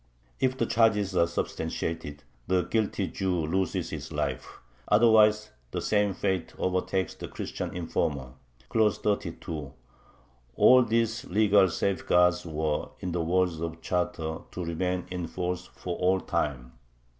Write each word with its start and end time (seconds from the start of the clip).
If 0.39 0.57
the 0.57 0.65
charges 0.65 1.15
are 1.15 1.27
substantiated, 1.27 2.23
the 2.47 2.63
guilty 2.63 3.05
Jew 3.05 3.45
loses 3.45 3.91
his 3.91 4.11
life; 4.11 4.57
otherwise 4.87 5.51
the 5.69 5.79
same 5.79 6.15
fate 6.15 6.55
overtakes 6.57 7.13
the 7.13 7.27
Christian 7.27 7.69
informer 7.77 8.33
(§32). 8.71 9.73
All 10.55 10.83
these 10.83 11.25
legal 11.25 11.69
safeguards 11.69 12.47
were, 12.47 12.87
in 12.99 13.11
the 13.11 13.21
words 13.21 13.59
of 13.59 13.73
the 13.75 13.81
charter, 13.81 14.39
to 14.49 14.65
remain 14.65 15.05
in 15.11 15.27
force 15.27 15.67
"for 15.67 15.95
all 15.99 16.19
time." 16.19 16.71